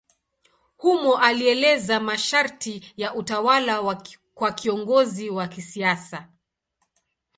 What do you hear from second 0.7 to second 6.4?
Humo alieleza masharti ya utawala kwa kiongozi wa kisiasa.